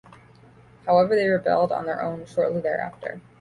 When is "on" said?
1.71-1.85